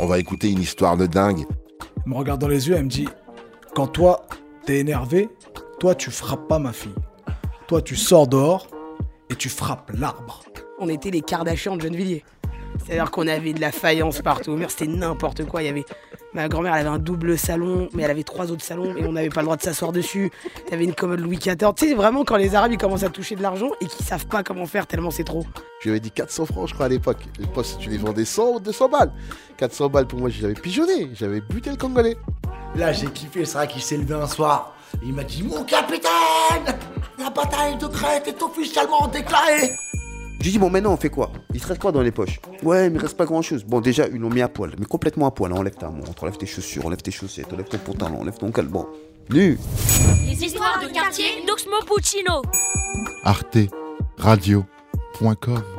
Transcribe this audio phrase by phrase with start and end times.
[0.00, 1.44] On va écouter une histoire de dingue.
[1.80, 3.08] Elle me regarde dans les yeux, elle me dit
[3.74, 4.26] Quand toi,
[4.64, 5.28] t'es énervé,
[5.80, 6.94] toi, tu frappes pas ma fille.
[7.66, 8.68] Toi, tu sors dehors
[9.28, 10.42] et tu frappes l'arbre.
[10.78, 12.24] On était les Kardashians de Gennevilliers.
[12.84, 14.56] C'est-à-dire qu'on avait de la faïence partout.
[14.68, 15.62] C'était n'importe quoi.
[15.62, 15.84] Il y avait
[16.34, 19.12] ma grand-mère, elle avait un double salon, mais elle avait trois autres salons et on
[19.12, 20.30] n'avait pas le droit de s'asseoir dessus.
[20.68, 21.56] T'avais une commode Louis XIV.
[21.76, 24.26] Tu sais vraiment quand les Arabes ils commencent à toucher de l'argent et qu'ils savent
[24.26, 25.44] pas comment faire tellement c'est trop.
[25.80, 27.18] Je lui avais dit 400 francs, je crois, à l'époque.
[27.38, 29.12] Les postes, tu les vendais 100 ou 200 balles.
[29.56, 31.10] 400 balles pour moi, j'avais pigeonné.
[31.14, 32.16] J'avais buté le Congolais.
[32.74, 33.44] Là, j'ai kiffé.
[33.44, 34.74] C'est vrai qu'il s'est levé un soir.
[35.02, 36.02] Il m'a dit Mon capitaine
[37.18, 39.72] La bataille de Crète est officiellement déclarée
[40.40, 41.32] J'ai dit, bon, maintenant, on fait quoi?
[41.52, 42.40] Il te reste quoi dans les poches?
[42.62, 43.64] Ouais, il reste pas grand chose.
[43.64, 45.52] Bon, déjà, ils l'ont mis à poil, mais complètement à poil.
[45.52, 48.86] Enlève ta montre, enlève tes chaussures, enlève tes chaussettes, enlève ton pantalon, enlève ton calbon.
[49.30, 49.58] Nu
[50.26, 52.42] Les histoires de quartier d'Oxmo Puccino.
[53.24, 53.58] Arte
[54.16, 55.77] Radio.com